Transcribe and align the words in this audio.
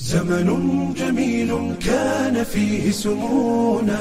زمن 0.00 0.94
جميل 0.96 1.74
كان 1.86 2.44
فيه 2.44 2.90
سمونا 2.90 3.98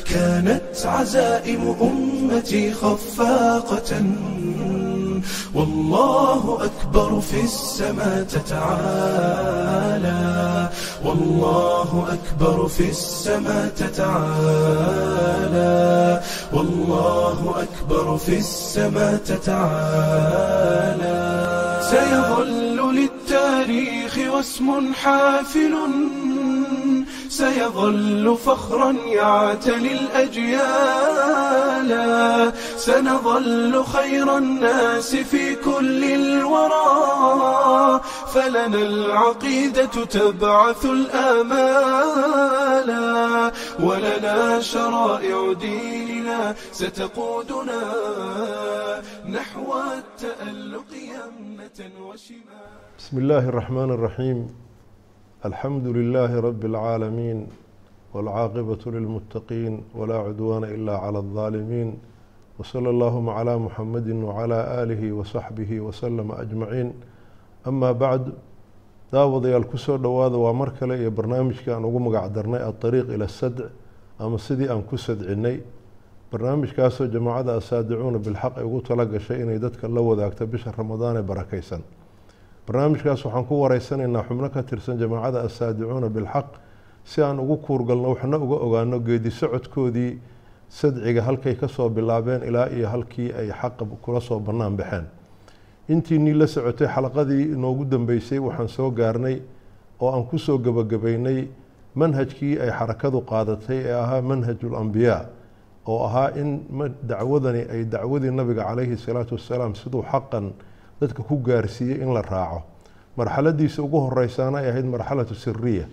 كانت 0.06 0.86
عزائم 0.86 1.76
أمتي 1.82 2.74
خفاقة 2.74 4.02
والله 5.54 6.60
أكبر 6.64 7.22
في 7.22 7.44
السماء 7.44 8.24
تتعالى 8.24 9.80
والله 11.06 12.08
أكبر 12.14 12.68
في 12.68 12.90
السماء 12.90 13.68
تتعالى 13.78 15.10
والله 16.54 17.56
أكبر 17.64 18.18
في 18.18 18.38
السماء 18.38 19.16
تتعالى 19.26 20.60
سيظل 21.92 22.96
للتاريخ 22.96 24.18
واسم 24.34 24.94
حافل 24.94 25.76
سيظل 27.30 28.38
فخرا 28.46 28.92
يعتلي 28.92 29.92
الأجيال 29.92 30.60
سنظل 32.78 33.84
خير 33.84 34.38
الناس 34.38 35.16
في 35.16 35.56
كل 35.56 36.04
الورى 36.04 38.02
فلنا 38.34 38.82
العقيدة 38.82 39.86
تبعث 40.06 40.86
الآمالا 42.20 43.02
ولنا 43.80 44.60
شرائع 44.62 45.54
ديننا 45.54 46.56
ستقودنا 46.72 47.82
نحو 49.30 49.74
التألق 49.98 50.90
يمة 50.94 51.80
وشمال 52.08 52.70
بسم 53.00 53.18
الله 53.18 53.50
الرحمن 53.50 53.90
الرحيم 53.92 54.48
الحمد 55.46 55.88
لله 55.88 56.40
رب 56.40 56.66
العالمين 56.66 57.48
والعاقبة 58.14 58.80
للمتقين 58.86 59.84
ولا 59.96 60.18
عدوان 60.18 60.64
إلا 60.64 60.98
على 60.98 61.18
الظالمين 61.18 62.00
وصلى 62.60 62.90
اللهم 62.90 63.30
على 63.30 63.58
محمد 63.58 64.10
وعلى 64.10 64.84
آله 64.84 65.12
وصحبه 65.12 65.80
وسلم 65.80 66.32
أجمعين 66.32 66.94
ama 67.66 67.94
bacd 67.94 68.32
daawadayaal 69.12 69.66
ku 69.68 69.78
soo 69.78 69.98
dhawaada 69.98 70.38
waa 70.38 70.54
mar 70.54 70.72
kale 70.80 71.00
iyo 71.00 71.12
barnaamijka 71.12 71.76
aan 71.76 71.86
ugu 71.86 72.00
magacdarnay 72.00 72.62
aariiq 72.62 73.10
ila 73.16 73.28
sadc 73.28 73.60
ama 74.20 74.38
sidii 74.40 74.70
aan 74.70 74.84
ku 74.84 74.98
sadcinnay 74.98 75.62
barnaamijkaasoo 76.32 77.08
jamaacada 77.08 77.56
asaadicuuna 77.58 78.20
bilxaq 78.20 78.58
ay 78.58 78.64
ugu 78.64 78.82
tala 78.82 79.06
gashay 79.06 79.42
inay 79.42 79.60
dadka 79.60 79.88
la 79.88 80.02
wadaagto 80.02 80.46
bisha 80.48 80.72
ramadaan 80.78 81.18
ee 81.18 81.22
barakaysan. 81.22 81.82
Barnaamijkaas 82.68 83.26
waxaan 83.26 83.46
ku 83.46 83.62
wareysanaynaa 83.62 84.24
xubno 84.24 84.50
ka 84.50 84.64
tirsan 84.64 84.98
jamaacada 84.98 85.42
asaadicuuna 85.42 86.10
bilxaq 86.10 86.48
si 87.04 87.22
aan 87.22 87.40
ugu 87.40 87.58
kuurgalno 87.58 88.10
waxna 88.14 88.38
uga 88.38 88.56
ogaano 88.66 89.00
geedi 89.00 89.32
socodkoodii 89.32 90.20
sadciga 90.70 91.22
halkay 91.24 91.56
ka 91.56 91.68
soo 91.68 91.90
bilaabeen 91.90 92.44
ilaa 92.44 92.68
iyo 92.70 92.88
halkii 92.90 93.34
ay 93.34 93.50
xaqa 93.52 93.86
kula 94.02 94.22
soo 94.22 94.40
bannaan 94.40 94.78
baxeen 94.78 95.06
intiinii 95.90 96.34
la 96.34 96.48
socotay 96.48 96.88
xalaqadii 96.88 97.44
inoogu 97.56 97.86
dambeysay 97.86 98.40
waxaan 98.40 98.68
soo 98.70 98.92
gaarnay 98.92 99.42
oo 100.00 100.12
aan 100.14 100.26
ku 100.30 100.38
soo 100.38 100.58
gebagabeynay 100.58 101.48
manhajkii 101.96 102.60
ay 102.62 102.70
xarakadu 102.72 103.22
qaadatay 103.32 103.78
ee 103.90 103.94
ahaa 104.04 104.22
manhajul 104.22 104.76
ambiyaa 104.76 105.26
oo 105.88 106.06
ahaa 106.06 106.30
in 106.42 106.50
dacwadani 107.04 107.62
ay 107.74 107.86
dacwadii 107.86 108.32
nabiga 108.32 108.64
calayhi 108.70 108.98
salaatu 108.98 109.34
wassalaam 109.36 109.74
siduu 109.76 110.04
xaqan 110.12 110.52
dadka 111.02 111.24
ku 111.24 111.38
gaarsiiyey 111.42 112.02
in 112.04 112.14
la 112.14 112.22
raaco. 112.22 112.62
Marxaladiisa 113.18 113.82
ugu 113.84 114.00
horeysaana 114.00 114.58
ay 114.60 114.70
ahayd 114.70 114.86
marxalatu 114.86 115.36
siriya 115.36 115.86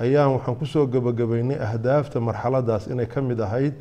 ayaan 0.00 0.32
waxaan 0.40 0.56
ku 0.56 0.66
soo 0.66 0.86
gebagabeynay 0.86 1.58
ahdaafta 1.60 2.20
marxaladaas 2.20 2.86
inay 2.88 3.06
ka 3.06 3.20
mid 3.20 3.40
ahayd 3.40 3.74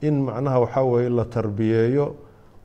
in 0.00 0.22
macnaha 0.24 0.60
waxaa 0.64 0.84
weeye 0.84 1.08
la 1.10 1.24
tarbiyeeyo 1.24 2.14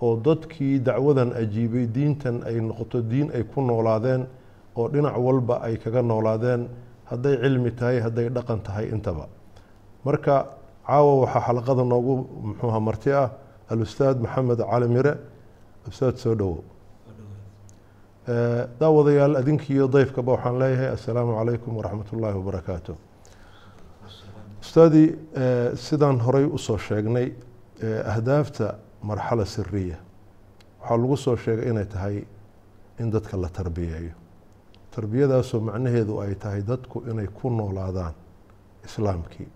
oo 0.01 0.15
dadkii 0.27 0.79
dacwadan 0.79 1.31
ajiibay 1.41 1.85
diintan 1.87 2.43
ay 2.47 2.59
noqoto 2.61 3.01
diin 3.01 3.31
ay 3.35 3.43
ku 3.43 3.61
noolaadeen 3.61 4.25
oo 4.75 4.87
dhinac 4.89 5.15
walba 5.17 5.55
ay 5.67 5.77
kaga 5.77 6.01
noolaadeen 6.01 6.67
hadday 7.09 7.35
cilmi 7.41 7.71
tahay 7.71 7.99
hadday 8.05 8.29
dhaqan 8.29 8.59
tahay 8.63 8.85
intaba. 8.89 9.25
Marka 10.05 10.35
caawa 10.87 11.13
waxaa 11.23 11.41
xalaqada 11.47 11.83
noogu 11.83 12.13
muxuuha 12.49 12.79
marti 12.79 13.11
ah 13.11 13.29
alustaad 13.69 14.17
maxamed 14.21 14.59
cali 14.71 14.87
mire 14.87 15.13
ustaad 15.89 16.15
soo 16.17 16.35
dhowow 16.35 16.59
daawadayaal 18.79 19.35
adinkiiyo 19.41 19.87
dayfkaba 19.87 20.31
waxaan 20.35 20.59
leeyahay 20.59 20.89
assalaamu 20.97 21.33
calaykum 21.39 21.71
waraxmat 21.77 22.07
ullaahi 22.13 22.37
wabarakaatu 22.41 22.93
ustaadii 24.63 25.07
sidaan 25.87 26.19
horey 26.25 26.45
u 26.45 26.57
soo 26.57 26.77
sheegnay 26.77 27.27
ahdaafta 28.13 28.75
marxala 29.09 29.45
siriya 29.45 29.97
waxaa 30.81 30.97
lagu 30.97 31.17
soo 31.17 31.35
sheegay 31.35 31.69
inay 31.71 31.85
tahay 31.85 32.17
in 32.99 33.11
dadka 33.11 33.37
la 33.37 33.49
tarbiyeeyo. 33.49 34.13
Tarbiyadaasoo 34.95 35.59
macnaheedu 35.67 36.21
ay 36.21 36.35
tahay 36.35 36.61
dadku 36.61 37.03
inay 37.11 37.27
ku 37.27 37.49
noolaadaan 37.49 38.13
islaamkii. 38.85 39.47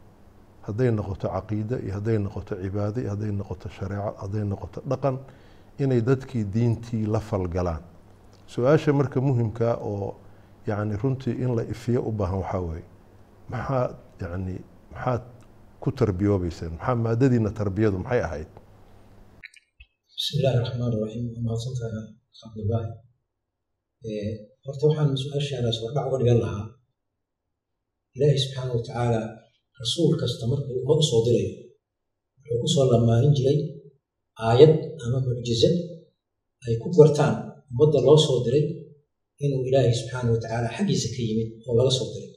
Hadday 0.67 0.91
noqoto 0.91 1.27
caqiide 1.29 1.75
iyo 1.85 1.93
hadday 1.93 2.17
noqoto 2.19 2.55
cibaado 2.63 3.01
iyo 3.01 3.09
hadday 3.09 3.31
noqoto 3.31 3.69
shareeco 3.69 4.11
hadday 4.21 4.43
noqoto 4.43 4.81
dhaqan 4.89 5.17
inay 5.79 6.01
dadkii 6.01 6.43
diintii 6.53 7.05
la 7.07 7.19
falgalaan. 7.19 7.81
Su'aasha 8.47 8.93
marka 8.93 9.21
muhimkaa 9.21 9.75
oo 9.81 10.15
yani 10.67 10.97
runtii 11.03 11.31
in 11.43 11.55
la 11.55 11.63
ifiyo 11.63 12.01
u 12.01 12.11
baahan 12.11 12.39
waxaa 12.39 12.59
weeye 12.61 12.83
maxaad 13.49 13.95
yani 14.21 14.55
maxaad 14.91 15.21
ku 15.79 15.91
tarbiyoobeyseen 15.91 16.71
maxaa 16.71 16.95
maadadiina 16.95 17.49
tarbiyadu 17.51 17.97
maxay 17.99 18.21
ahayd 18.23 18.47
bismi 20.19 20.35
illaahi 20.40 20.57
raxmaan 20.63 20.91
raxiim 21.03 21.25
waa 21.34 21.44
mahadsantaha 21.47 22.00
cabdilaahi 22.40 22.90
horta 24.66 24.84
waxaan 24.88 25.09
su'aashaadaas 25.24 25.78
hordhac 25.84 26.06
uga 26.07 26.18
dhigan 26.22 26.40
lahaa. 26.44 26.66
Ilaahi 28.16 28.38
subxaana 28.44 28.72
wa 28.78 28.81
tacaala 28.88 29.22
rasuul 29.81 30.12
kasta 30.22 30.44
markuu 30.52 30.75
ummad 30.81 31.00
u 31.03 31.06
soo 31.12 31.22
dirayo 31.25 31.52
wuxuu 32.38 32.57
ku 32.62 32.68
soo 32.74 32.85
lamaanin 32.91 33.34
jiray 33.38 33.57
aayad 34.47 34.74
ama 35.03 35.18
mucjizad 35.28 35.75
ay 36.66 36.74
ku 36.81 36.88
gartaan 36.97 37.34
ummadda 37.72 38.00
loo 38.07 38.18
soo 38.25 38.38
diray 38.46 38.63
inuu 39.44 39.62
ilaahay 39.69 39.94
subxaana 40.00 40.30
wa 40.36 40.40
tacaala 40.44 40.68
xaggiisa 40.75 41.07
ka 41.16 41.19
yimid 41.28 41.50
oo 41.68 41.74
laga 41.80 41.91
soo 42.00 42.07
diray. 42.13 42.31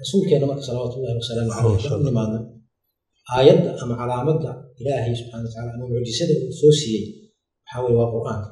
Rasuulkeenna 0.00 0.46
marka 0.50 0.62
salawaatu 0.68 0.94
ullahi 0.98 1.16
wasalaamu 1.22 1.50
caleyh 1.56 1.92
u 1.96 2.04
nimaadna 2.08 2.38
aayadda 3.36 3.70
ama 3.82 3.94
calaamadda 4.00 4.50
ilaahay 4.80 5.14
subxana 5.20 5.42
wa 5.44 5.50
tacala 5.52 5.70
ama 5.76 5.84
mucjisada 5.92 6.34
uu 6.44 6.52
soo 6.60 6.72
siiyey 6.80 7.04
waxaa 7.64 7.80
weye 7.84 7.96
waa 8.00 8.10
qur'aanka 8.14 8.50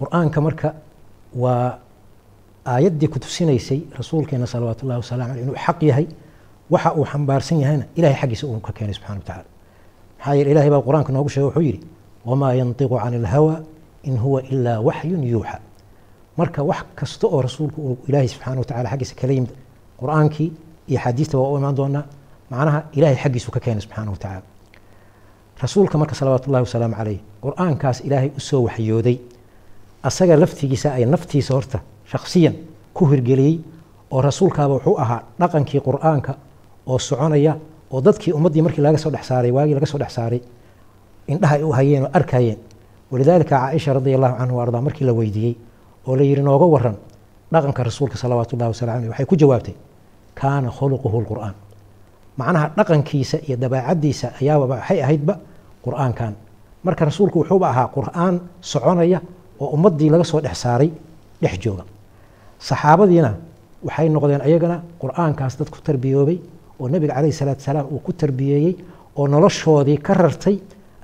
qur'aanka 0.00 0.38
marka 0.46 0.68
waa 1.42 1.78
aayaddii 2.72 3.08
ku 3.12 3.18
tusinaysay 3.24 3.80
rasuulkeena 4.00 4.46
salawaatu 4.52 4.80
ullahi 4.86 5.00
wasalamu 5.04 5.30
aleyh 5.32 5.42
inuu 5.46 5.56
xaq 5.66 5.80
yahay 5.90 6.06
waxa 6.72 6.90
uu 6.98 7.04
xambaarsan 7.12 7.56
yahayna 7.62 7.84
ilahay 7.98 8.16
xaggiisa 8.22 8.44
uu 8.46 8.60
ka 8.66 8.72
keenay 8.76 8.94
subxana 8.98 9.18
wa 9.20 9.24
tacala 9.28 9.44
maxaa 10.18 10.34
yeele 10.38 10.50
ilahay 10.54 10.70
baa 10.74 10.82
qur'aanka 10.88 11.10
noogu 11.16 11.28
sheegay 11.34 11.46
wuxuu 11.48 11.64
yidhi 11.68 11.80
wamaa 12.28 12.52
yantiqu 12.60 12.96
cani 13.02 13.16
ilhawa 13.22 13.54
in 14.08 14.16
huwa 14.24 14.40
ilaa 14.52 14.80
waxyun 14.88 15.22
yuuxa. 15.32 15.56
Marka 16.38 16.60
wax 16.70 16.78
kasta 16.98 17.26
oo 17.26 17.40
rasuulku 17.46 17.78
uu 17.88 17.96
ilaahay 18.08 18.28
subxana 18.34 18.58
wa 18.62 18.64
tacala 18.70 18.88
xaggiisa 18.92 19.14
kala 19.20 19.32
yimid 19.36 19.50
qur'aankii 20.00 20.48
iyo 20.90 20.98
xadiista 21.04 21.34
waa 21.40 21.50
u 21.52 21.56
imaan 21.60 21.76
doonaa 21.80 22.04
macnaha 22.50 22.80
ilahay 22.92 23.16
xaggiisu 23.16 23.50
ka 23.50 23.60
keenay 23.60 23.80
subxaana 23.84 24.10
wa 24.10 24.16
tacaala. 24.16 24.42
Rasuulka 25.62 25.98
marka 25.98 26.14
salawaatu 26.14 26.46
ullahi 26.50 26.64
wasalaamu 26.66 26.94
caleyh 26.96 27.20
qur'aankaas 27.42 28.00
ilaahay 28.06 28.30
u 28.36 28.40
soo 28.40 28.62
waxyooday. 28.66 29.16
Asaga 30.02 30.36
laftigiisa 30.36 30.92
ay 30.94 31.04
naftiisa 31.06 31.54
horta 31.54 31.78
shakhsiyan 32.12 32.54
ku 32.94 33.06
hirgeliyey 33.10 33.60
oo 34.10 34.20
rasuulkaaba 34.22 34.74
wuxuu 34.74 34.96
ahaa 35.02 35.22
dhaqankii 35.40 35.80
qur'aanka 35.80 36.32
oo 36.86 36.98
soconaya 36.98 37.56
oo 37.90 38.00
dadkii 38.00 38.32
ummaddii 38.32 38.62
markii 38.62 38.82
laga 38.82 38.98
soo 38.98 39.10
dhex 39.10 39.24
saaray 39.28 39.50
waagii 39.50 39.74
laga 39.74 39.86
soo 39.86 39.98
dhex 39.98 40.12
saaray 40.14 40.40
indhaha 41.28 41.54
ay 41.56 41.62
u 41.62 41.72
hayeen 41.72 42.02
oo 42.04 42.10
arkayeen 42.12 42.58
walidaalika 43.10 43.58
caaisha 43.58 43.92
radi 43.92 44.14
allahu 44.14 44.36
canhu 44.38 44.60
ardaa 44.60 44.80
markii 44.80 45.04
la 45.06 45.12
weydiiyey 45.12 45.54
oo 46.06 46.16
la 46.16 46.22
yidhi 46.22 46.42
nooga 46.42 46.64
waran 46.66 46.96
dhaqanka 47.52 47.82
rasuulka 47.84 48.16
salawaatu 48.16 48.56
ullahi 48.56 48.70
wasalam 48.72 48.96
aleyh 48.96 49.10
waxay 49.10 49.26
ku 49.26 49.36
jawaabtay 49.36 49.74
kaana 50.34 50.70
khuluquhu 50.70 51.20
lqur'aan 51.24 51.54
macnaha 52.40 52.66
dhaqankiisa 52.78 53.36
iyo 53.46 53.56
dabeecaddiisa 53.62 54.26
ayaaba 54.40 54.64
waxay 54.72 54.98
ahaydba 55.04 55.34
qur'aankan. 55.84 56.32
Marka 56.84 57.02
rasuulku 57.08 57.36
wuxuuba 57.42 57.66
ahaa 57.72 57.88
qur'aan 57.96 58.34
soconaya 58.60 59.18
oo 59.60 59.68
ummaddii 59.76 60.10
laga 60.12 60.24
soo 60.24 60.40
dhex 60.40 60.56
saaray 60.64 60.90
dhex 61.42 61.54
jooga. 61.64 61.84
Saxaabadiina 62.68 63.30
waxay 63.86 64.08
noqdeen 64.08 64.40
ayagana 64.48 64.76
qur'aankaas 65.02 65.54
dad 65.58 65.68
ku 65.70 65.78
tarbiyoobay 65.82 66.38
oo 66.80 66.88
nebiga 66.88 67.14
calayhi 67.14 67.32
salaatu 67.32 67.62
salaam 67.62 67.86
uu 67.90 67.98
ku 68.06 68.12
tarbiyeeyey 68.12 68.74
oo 69.18 69.26
noloshoodii 69.28 69.98
ka 70.06 70.14
rartay 70.14 70.56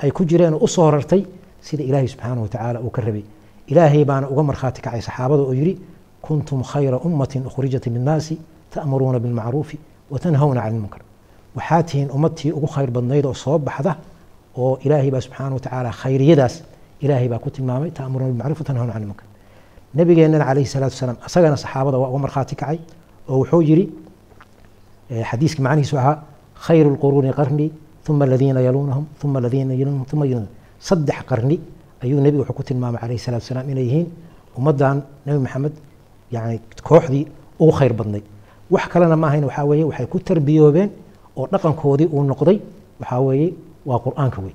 ay 0.02 0.10
ku 0.10 0.24
jireen 0.24 0.54
oo 0.54 0.64
u 0.64 0.68
soo 0.68 0.90
rartay 0.90 1.22
sida 1.60 1.82
ilaahay 1.82 2.08
subxaanahu 2.08 2.42
watacaala 2.46 2.78
uu 2.80 2.90
ka 2.90 3.02
rabay. 3.02 3.24
Ilaahay 3.66 4.04
baana 4.04 4.26
uga 4.30 4.42
markhaati 4.42 4.80
kacay 4.82 5.02
saxaabada 5.02 5.42
oo 5.42 5.52
yidhi 5.54 5.74
kuntum 6.22 6.62
khayra 6.62 6.98
ummatin 7.06 7.46
ukhrijat 7.46 7.86
linnaasi 7.86 8.38
ta'muruuna 8.74 9.18
bilmacruufi 9.18 9.76
watanhawna 10.10 10.60
cani 10.62 10.78
lmunkar 10.78 11.02
waxaa 11.56 11.82
tihiin 11.88 12.08
ummadtii 12.16 12.50
ugu 12.58 12.66
khayr 12.74 12.90
badnayd 12.96 13.24
oo 13.30 13.34
soo 13.44 13.58
baxda 13.58 13.92
oo 14.62 14.78
ilaahay 14.86 15.10
baa 15.14 15.20
subxaanahu 15.26 15.56
watacaala 15.58 15.90
khayriyadaas 16.02 16.54
ilaahay 17.04 17.28
baa 17.32 17.38
ku 17.44 17.50
tilmaamay 17.56 17.90
ta'muruuna 17.98 18.30
bilmacruuf 18.32 18.60
watanhawna 18.62 18.92
cani 18.94 19.04
lmunkar 19.06 19.26
nabigeennana 19.98 20.44
calayhi 20.48 20.68
salaatu 20.74 20.94
wasalaam 20.96 21.18
asagana 21.26 21.56
saxaabada 21.64 21.96
waa 22.02 22.08
uga 22.12 22.18
markhaati 22.26 22.54
kacay 22.60 22.78
oo 23.30 23.36
wuxuu 23.42 23.62
yidhi 23.68 23.84
xadiiska 25.30 25.60
macnihiisu 25.66 25.96
ahaa 26.02 26.16
khayru 26.66 26.88
lquruuni 26.96 27.30
qarni 27.38 27.66
uma 28.08 28.24
aladiina 28.28 28.60
yaluunahum 28.66 29.04
uma 29.24 29.38
aladiina 29.40 29.72
yaluunahum 29.80 30.06
uma 30.16 30.26
yaluunahum 30.26 30.54
saddex 30.88 31.18
qarni 31.30 31.56
ayuu 32.04 32.20
nebigu 32.24 32.42
wuxuu 32.42 32.56
ku 32.58 32.62
tilmaamay 32.68 33.00
calayhi 33.02 33.18
salatu 33.26 33.42
wasalaam 33.44 33.66
inay 33.72 33.84
yihiin 33.88 34.06
ummaddan 34.58 34.96
nebi 35.26 35.38
maxamed 35.46 35.74
yani 36.34 36.56
kooxdii 36.88 37.24
ugu 37.62 37.72
khayr 37.78 37.92
badnayd. 37.98 38.24
Wax 38.74 38.84
kalena 38.92 39.16
ma 39.22 39.26
ahayn 39.30 39.44
waxaa 39.48 39.64
weeye 39.70 39.84
waxay 39.90 40.06
ku 40.12 40.18
tarbiyoobeen 40.28 40.90
oo 41.36 41.46
dhaqankoodii 41.52 42.06
uu 42.14 42.22
noqday 42.30 42.58
waxaa 43.00 43.20
weeye 43.28 43.48
waa 43.88 43.98
qur'aanka 44.06 44.38
wey 44.44 44.54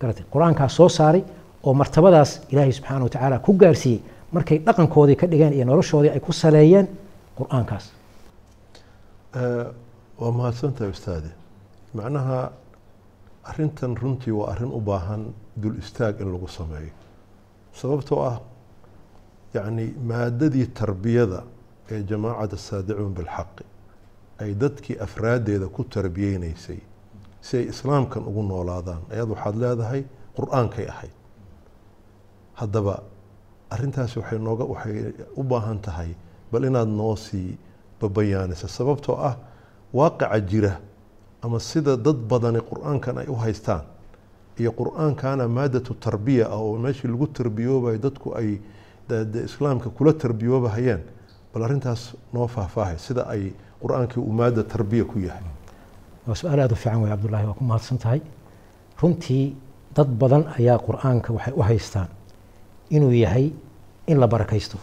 garatay 0.00 0.24
qur'aankaas 0.34 0.72
soo 0.78 0.88
saaray 0.98 1.22
oo 1.66 1.74
martabadaas 1.80 2.30
ilaahay 2.52 2.72
subxaana 2.78 3.04
wa 3.04 3.10
tacaala 3.14 3.38
ku 3.46 3.52
gaarsiiyey 3.62 4.00
markay 4.32 4.58
dhaqankoodii 4.66 5.16
ka 5.20 5.26
dhigeen 5.32 5.52
iyo 5.56 5.64
noloshoodii 5.70 6.10
ay 6.16 6.20
ku 6.20 6.32
saleeyeen 6.32 6.86
qur'aankaas. 7.38 7.84
Waa 10.20 10.32
mahadsantahay 10.38 10.90
ustaade. 10.90 11.30
Macnaha 11.94 12.50
arintan 13.50 13.96
runtii 13.96 14.32
waa 14.38 14.50
arrin 14.52 14.72
u 14.78 14.80
baahan 14.80 15.22
dul 15.62 15.76
istaag 15.78 16.20
in 16.20 16.32
lagu 16.32 16.48
sameeyo. 16.48 16.90
Sababtoo 17.80 18.20
ah 18.30 18.40
yacni 19.54 19.94
maadadii 20.10 20.66
tarbiyada 20.66 21.42
ee 21.90 22.02
jamaacada 22.10 22.56
saadicuun 22.56 23.14
bilxaqi 23.14 23.64
ay 24.38 24.54
dadkii 24.54 24.96
afraaddeeda 25.06 25.66
ku 25.68 25.84
tarbiyeynaysay 25.84 26.80
si 27.40 27.56
ay 27.56 27.64
islaamkan 27.72 28.22
ugu 28.26 28.42
noolaadaan. 28.42 29.02
Ayaad 29.12 29.28
waxaad 29.34 29.56
leedahay 29.56 30.02
qur'aankay 30.36 30.86
ahayd. 30.88 31.14
Haddaba 32.54 33.02
arrintaasi 33.70 34.18
waxay 34.18 34.38
nooga 34.38 34.64
waxay 34.64 35.12
u 35.36 35.42
baahan 35.42 35.78
tahay 35.82 36.14
bal 36.52 36.64
inaad 36.64 36.88
noo 36.88 37.16
sii 37.16 37.56
babayaanisa 38.00 38.68
sababtoo 38.68 39.16
ah 39.16 39.36
waaqica 39.92 40.40
jira 40.40 40.80
ama 41.42 41.60
sida 41.60 41.96
dad 41.96 42.16
badani 42.30 42.60
qur'aankan 42.60 43.18
ay 43.18 43.26
u 43.28 43.34
haystaan 43.36 43.82
iyo 44.58 44.72
qur'aankana 44.72 45.48
maadatu 45.48 45.94
tarbiya 45.94 46.46
ah 46.50 46.58
oo 46.58 46.78
meeshii 46.78 47.08
lagu 47.10 47.26
tarbiyoobayo 47.26 47.98
dadku 47.98 48.34
ay 48.34 48.58
islaamka 49.44 49.90
kula 49.90 50.12
tarbiyoobahayeen 50.12 51.02
bal 51.54 51.62
arrintaas 51.62 52.14
noo 52.32 52.46
faahfaahay 52.48 52.98
sida 52.98 53.22
ay 53.28 53.52
qur'aankii 53.82 54.20
uu 54.20 54.32
maada 54.32 54.62
tarbiya 54.64 55.04
ku 55.04 55.18
yahay. 55.18 55.44
Waa 56.26 56.34
su'aal 56.34 56.60
aada 56.60 56.74
u 56.74 56.76
fiican 56.76 57.00
wey 57.02 57.10
cabdullaahi 57.10 57.46
waa 57.46 57.54
ku 57.58 57.64
mahadsan 57.64 57.98
tahay. 57.98 58.20
Runtii 59.02 59.54
dad 59.96 60.08
badan 60.20 60.44
ayaa 60.58 60.78
qur'aanka 60.86 61.32
waxay 61.36 61.52
u 61.56 61.62
haystaan 61.62 62.08
inuu 62.90 63.12
yahay 63.12 63.52
in 64.06 64.16
la 64.20 64.26
barakaysto. 64.26 64.78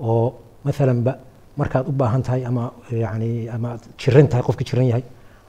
Oo 0.00 0.34
maalanba 0.64 1.12
markaad 1.56 1.88
u 1.88 1.92
baahan 1.92 2.22
tahay 2.22 2.44
ama 2.44 2.72
yani 2.90 3.48
ama 3.48 3.68
aad 3.72 3.82
jiran 3.98 4.26
tahay 4.28 4.42
qofka 4.48 4.64
jiran 4.64 4.86
yahay 4.86 5.04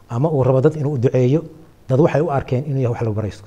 ama 0.09 0.27
uu 0.31 0.43
rabo 0.43 0.61
dad 0.61 0.75
inuu 0.75 0.97
duceeyo 0.97 1.41
dad 1.89 1.99
waxay 1.99 2.21
u 2.21 2.29
arkeen 2.31 2.63
inuu 2.69 2.81
yahay 2.81 2.91
wax 2.93 3.01
la 3.07 3.11
baraysto. 3.11 3.45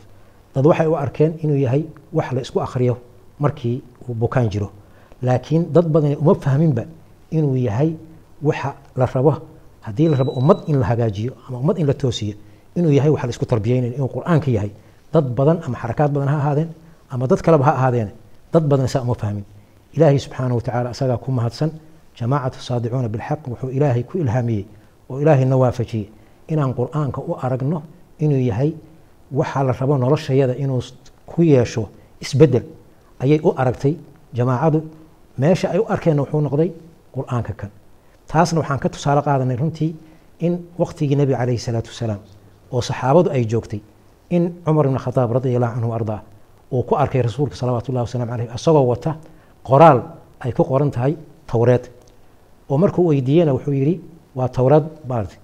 Dad 0.55 0.67
waxay 0.67 0.87
u 0.87 0.95
arkeen 0.97 1.33
inuu 1.43 1.57
yahay 1.65 1.83
wax 2.13 2.33
la 2.33 2.41
isku 2.41 2.61
akhriyo 2.61 2.97
markii 3.39 3.83
uu 4.09 4.15
bukaan 4.15 4.49
jiro. 4.51 4.71
Laakiin 5.23 5.73
dad 5.73 5.87
badani 5.95 6.17
uma 6.17 6.35
fahminba 6.35 6.85
inuu 7.31 7.57
yahay 7.57 7.91
waxa 8.43 8.71
la 8.97 9.07
rabo 9.07 9.33
haddii 9.87 10.09
la 10.09 10.17
rabo 10.17 10.33
ummad 10.41 10.59
in 10.71 10.77
la 10.81 10.87
hagaajiyo 10.87 11.33
ama 11.49 11.59
ummad 11.59 11.79
in 11.79 11.87
la 11.87 11.95
toosiyo 11.95 12.35
inuu 12.77 12.91
yahay 12.99 13.11
wax 13.11 13.23
la 13.25 13.31
isku 13.31 13.47
tarbiyeynayo 13.47 13.93
inuu 13.95 14.09
qur'aanka 14.17 14.51
yahay. 14.51 14.71
Dad 15.13 15.25
badan 15.39 15.59
ama 15.67 15.77
xarakaad 15.83 16.11
badan 16.15 16.29
ha 16.29 16.37
ahaadeen 16.43 16.69
ama 17.11 17.27
dad 17.27 17.41
kaleba 17.43 17.65
ha 17.65 17.73
ahaadeen 17.79 18.09
dad 18.53 18.65
badan 18.71 18.89
saa 18.89 19.03
uma 19.03 19.15
fahmin. 19.15 19.45
Ilaahay 19.97 20.19
subxaanahu 20.19 20.57
watacaala 20.61 20.91
asagaa 20.95 21.17
ku 21.25 21.31
mahadsan 21.33 21.71
jamaacatu 22.19 22.59
saadicuuna 22.69 23.09
bilxaq 23.09 23.41
wuxuu 23.51 23.71
ilaahay 23.77 24.03
ku 24.09 24.19
ilhaamiyey 24.19 24.65
oo 25.11 25.21
ilaahayna 25.23 25.57
waafajiyey. 25.63 26.07
Inaan 26.53 26.73
qur'aanka 26.79 27.21
u 27.21 27.33
aragno 27.45 27.83
inuu 28.25 28.41
yahay 28.51 28.71
waxaa 29.33 29.63
la 29.69 29.73
rabo 29.73 29.95
noloshayada 29.99 30.55
inuu 30.57 30.81
ku 31.27 31.43
yeesho 31.43 31.89
isbeddel 32.25 32.65
ayay 33.23 33.41
u 33.45 33.51
aragtay 33.57 33.95
jamaacadu 34.37 34.79
meesha 35.39 35.67
ay 35.75 35.79
u 35.79 35.85
arkeenna 35.95 36.23
wuxuu 36.23 36.41
noqday 36.47 36.71
qur'aanka 37.17 37.53
kan 37.61 37.71
taasna 38.33 38.59
waxaan 38.61 38.79
ka 38.83 38.89
tusaale 38.89 39.21
qaadanay 39.27 39.57
runtii 39.63 39.91
in 40.47 40.53
waqtigii 40.79 41.17
nebiga 41.21 41.39
calayhi 41.41 41.59
salaatu 41.67 41.89
wasalaam 41.93 42.21
oo 42.73 42.81
saxaabadu 42.89 43.29
ay 43.37 43.45
joogtay 43.53 43.81
in 44.31 44.43
cumar 44.65 44.87
ibn 44.87 44.99
khataab 45.05 45.31
radi 45.37 45.57
allahu 45.57 45.75
canhu 45.77 45.93
ardaa 45.99 46.21
uu 46.73 46.83
ku 46.89 46.95
arkay 47.03 47.23
rasuulka 47.23 47.55
salawaatu 47.61 47.93
llahi 47.93 48.05
wasalam 48.09 48.29
caleyh 48.33 48.49
isagoo 48.57 48.87
wata 48.93 49.11
qoraal 49.69 49.99
ay 50.45 50.53
ku 50.53 50.63
qoran 50.71 50.91
tahay 50.91 51.13
towreed 51.51 51.85
oo 52.71 52.77
markuu 52.83 53.07
weydiiyena 53.11 53.53
wuxuu 53.57 53.73
yidhi 53.81 53.95
waa 54.39 54.49
towreed 54.49 54.85
maarata 55.09 55.37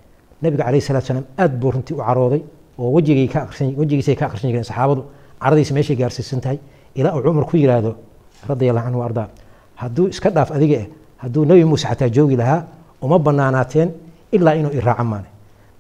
nebiga 0.43 0.65
calayhi 0.65 0.81
salatu 0.89 1.05
wasalaam 1.05 1.27
aad 1.43 1.53
buu 1.61 1.71
runtii 1.75 1.95
u 1.95 1.99
carooday 2.07 2.43
oo 2.79 2.89
wejigay 2.97 3.29
ka 3.29 3.39
akhrisan 3.45 3.75
wejigiisay 3.81 4.17
ka 4.17 4.25
akhrisan 4.27 4.49
jireen 4.51 4.65
saxaabadu 4.71 5.03
caradiisa 5.43 5.73
meeshay 5.77 5.97
gaarsiisan 6.01 6.41
tahay 6.41 6.59
ilaa 6.95 7.13
uu 7.17 7.23
cumar 7.23 7.45
ku 7.51 7.57
yidhaahdo 7.57 7.93
radi 8.49 8.71
allahu 8.71 8.87
canhu 8.87 9.03
ardaa. 9.09 9.29
Hadduu 9.83 10.09
iska 10.09 10.31
dhaaf 10.31 10.51
adiga 10.57 10.77
eh 10.83 10.87
hadduu 11.23 11.45
nebi 11.45 11.65
muuse 11.65 11.87
xataa 11.91 12.09
joogi 12.17 12.37
lahaa 12.37 12.61
uma 13.03 13.19
banaanaateen 13.19 13.89
ilaa 14.33 14.55
inuu 14.55 14.73
iraaca 14.73 15.05
maane. 15.05 15.29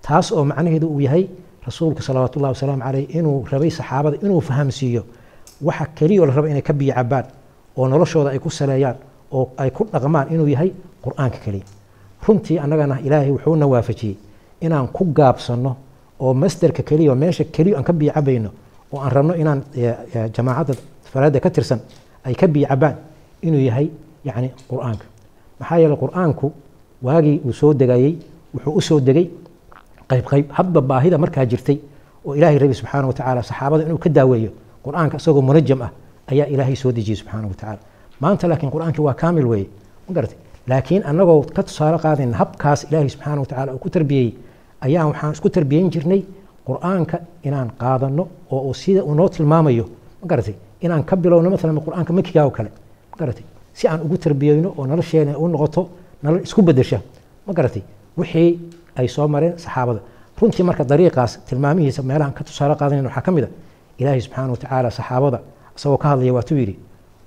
Taas 0.03 0.33
oo 0.33 0.45
macnaheedu 0.45 0.87
uu 0.89 1.01
yahay 1.01 1.25
rasuulka 1.67 2.03
salawaatu 2.03 2.39
ullahi 2.39 2.55
wasalaamu 2.55 2.83
caleyh 2.83 3.07
inuu 3.19 3.47
rabay 3.53 3.71
saxaabada 3.71 4.17
inuu 4.23 4.41
fahamsiiyo 4.41 5.03
waxa 5.63 5.87
keliya 5.99 6.21
oo 6.23 6.27
la 6.27 6.35
raba 6.35 6.49
inay 6.49 6.63
ka 6.63 6.73
biyo 6.73 6.95
oo 7.77 7.89
noloshooda 7.89 8.31
ay 8.31 8.39
ku 8.39 8.51
saleeyaan 8.51 8.97
oo 9.33 9.51
ay 9.59 9.71
ku 9.71 9.85
dhaqmaan 9.93 10.29
inuu 10.35 10.47
yahay 10.49 10.71
qur'aanka 11.05 11.39
keliya. 11.45 11.65
Runtii 12.27 12.59
annagana 12.59 13.01
ilaahay 13.01 13.31
wuxuuna 13.31 13.67
waafajiyey 13.67 14.17
inaan 14.61 14.89
ku 14.89 15.05
gaabsanno 15.13 15.77
oo 16.21 16.35
masderka 16.35 16.83
keliya 16.83 17.15
meesha 17.15 17.45
keliya 17.45 17.77
aan 17.79 17.85
ka 17.85 17.93
biyo 17.93 18.13
cabayno 18.13 18.51
oo 18.93 19.01
aan 19.01 19.13
rabno 19.13 19.35
inaan 19.35 19.61
jamaacadda 20.35 20.75
faraada 21.13 21.41
ka 21.41 21.51
tirsan 21.51 21.81
ay 22.25 22.35
ka 22.35 22.47
biyo 22.47 22.67
cabaan 22.69 22.97
inuu 23.43 23.61
yahay 23.69 23.91
yacni 24.25 24.51
qur'aanka. 24.71 25.05
Maxaa 25.61 25.79
yeeley 25.79 25.97
qur'aanku 25.97 26.47
waagii 27.03 27.41
uu 27.47 27.53
soo 27.53 27.73
degayey 27.75 28.13
wuxuu 28.55 28.73
u 28.79 28.81
soo 28.89 29.01
degay 29.01 29.27
qayb 30.11 30.25
qayb 30.31 30.47
hadba 30.59 30.81
baahida 30.91 31.19
markaa 31.19 31.45
jirtay 31.47 31.79
oo 32.27 32.35
ilaahay 32.39 32.59
rabi 32.59 32.75
subxaana 32.81 33.07
wa 33.11 33.13
tacaala 33.19 33.43
saxaabada 33.43 33.83
inuu 33.85 33.99
ka 34.05 34.09
daaweeyo 34.11 34.51
qur'aanka 34.85 35.17
isagoo 35.21 35.43
munajam 35.51 35.83
ah 35.87 35.91
ayaa 36.33 36.47
ilaahay 36.55 36.77
soo 36.83 36.93
dejiyey 36.93 37.17
subxaana 37.21 37.47
wa 37.49 37.55
tacaala. 37.55 37.81
Maanta 38.23 38.49
laakiin 38.51 38.71
qur'aankii 38.75 39.03
waa 39.09 39.15
kaamil 39.23 39.47
weeye 39.53 39.69
ma 40.09 40.13
garatay? 40.17 40.39
Laakiin 40.71 41.03
annagoo 41.11 41.43
ka 41.57 41.63
tusaale 41.63 41.99
qaadayna 42.05 42.37
habkaas 42.41 42.81
ilaahay 42.91 43.09
subxaana 43.15 43.41
wa 43.41 43.47
tacala 43.51 43.71
uu 43.75 43.79
ku 43.85 43.89
tarbiyeeyey 43.97 44.33
ayaan 44.87 45.07
waxaan 45.13 45.33
isku 45.37 45.49
tarbiyeyn 45.57 45.91
jirnay 45.95 46.21
qur'aanka 46.69 47.17
inaan 47.49 47.69
qaadanno 47.83 48.25
oo 48.51 48.73
sida 48.83 49.01
uu 49.05 49.15
noo 49.15 49.29
tilmaamayo 49.29 49.85
ma 50.23 50.27
garatay? 50.33 50.55
Inaan 50.85 51.03
ka 51.05 51.17
bilowno 51.17 51.51
maalan 51.51 51.81
qur'aanka 51.87 52.13
makiga 52.19 52.41
oo 52.47 52.51
kale 52.51 52.71
ma 53.11 53.17
garatay? 53.21 53.45
Si 53.79 53.87
aan 53.89 54.01
ugu 54.07 54.17
tarbiyeyno 54.19 54.69
oo 54.79 54.87
nolosheena 54.87 55.39
u 55.39 55.49
noqoto 55.49 55.83
nolol 56.23 56.41
isku 56.47 56.63
bedesha 56.63 56.99
ma 57.47 57.53
garatay 57.59 57.83
wixii 58.19 58.51
ay 58.99 59.09
soo 59.09 59.29
mareen 59.29 59.55
saxaabada. 59.59 60.01
Runtii 60.41 60.63
marka 60.69 60.85
dariiqaas 60.85 61.33
tilmaamihiisa 61.49 62.03
meelahan 62.03 62.33
ka 62.39 62.43
tusaale 62.45 62.75
qaadanayn 62.81 63.07
waxaa 63.09 63.23
ka 63.27 63.31
mid 63.37 63.45
a 63.45 63.49
ilaahay 64.01 64.21
subxaana 64.27 64.51
watacaala 64.55 64.91
saxaabada 64.99 65.39
isagoo 65.77 65.99
ka 66.03 66.07
hadlaya 66.13 66.33
waatuu 66.39 66.59
yidhi 66.63 66.77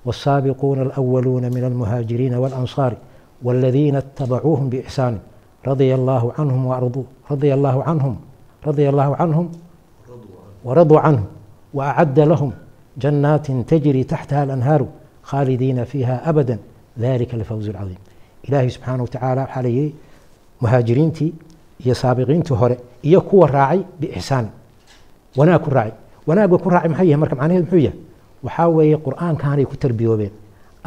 والسابقون 0.06 0.78
الأولون 0.86 1.44
من 1.56 1.64
المهاجرين 1.70 2.34
والأنصار 2.34 2.92
والذين 3.42 3.96
اتبعوهم 3.96 4.66
بإحسان 4.68 5.18
رضي 5.70 5.94
الله 5.94 6.32
عنهم 6.38 6.66
وأرضوه 6.66 7.04
رضي 7.30 7.54
الله 7.54 7.76
عنهم 7.88 8.14
رضي 8.66 8.88
الله 8.88 9.16
عنهم 9.20 9.46
ورضوا 10.64 11.00
عنه 11.00 11.24
وأعد 11.74 12.18
لهم 12.20 12.50
جنات 13.02 13.46
تجري 13.72 14.04
تحتها 14.04 14.44
الأنهار 14.44 14.86
خالدين 15.22 15.84
فيها 15.84 16.28
أبدا 16.30 16.58
ذلك 16.98 17.34
الفوز 17.34 17.68
العظيم 17.68 17.96
ilaahay 18.48 18.70
subxaana 18.76 19.02
watacaala 19.06 19.40
waxaa 19.46 19.62
layidhi 19.66 19.94
muhaajiriintii 20.62 21.32
iyo 21.84 21.94
saabiqiintii 21.94 22.54
hore 22.62 22.76
iyo 23.02 23.20
kuwa 23.20 23.46
raacay 23.56 23.80
biixsaan 24.00 24.46
wanaag 25.36 25.62
ku 25.64 25.70
raacay 25.70 25.92
wanaagga 26.26 26.58
ku 26.58 26.68
raacay 26.70 26.88
maxay 26.90 27.06
yahay 27.08 27.20
marka 27.22 27.34
macnaheed 27.40 27.64
muxuu 27.64 27.78
yahay 27.86 27.98
waxaa 28.44 28.68
weeye 28.76 28.96
qur'aankaanay 29.06 29.64
ku 29.70 29.76
tarbiyoobeen 29.76 30.32